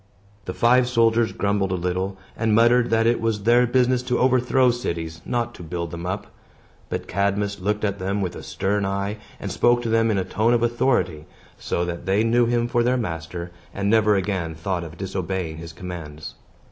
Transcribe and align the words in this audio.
The 0.45 0.55
five 0.55 0.87
soldiers 0.89 1.31
grumbled 1.31 1.71
a 1.71 1.75
little, 1.75 2.17
and 2.35 2.55
muttered 2.55 2.89
that 2.89 3.05
it 3.05 3.21
was 3.21 3.43
their 3.43 3.67
business 3.67 4.01
to 4.01 4.17
overthrow 4.17 4.71
cities, 4.71 5.21
not 5.27 5.53
to 5.53 5.61
build 5.61 5.91
them 5.91 6.07
up. 6.07 6.25
But 6.89 7.07
Cadmus 7.07 7.59
looked 7.59 7.85
at 7.85 7.99
them 7.99 8.19
with 8.19 8.35
a 8.35 8.41
stern 8.41 8.83
eye, 8.83 9.17
and 9.39 9.51
spoke 9.51 9.83
to 9.83 9.89
them 9.89 10.09
in 10.09 10.17
a 10.17 10.25
tone 10.25 10.55
of 10.55 10.63
authority, 10.63 11.27
so 11.59 11.85
that 11.85 12.07
they 12.07 12.23
knew 12.23 12.47
him 12.47 12.67
for 12.67 12.81
their 12.81 12.97
master, 12.97 13.51
and 13.75 13.91
never 13.91 14.15
again 14.15 14.55
thought 14.55 14.83
of 14.83 14.97
disobeying 14.97 15.57
his 15.57 15.71
commands. 15.71 16.33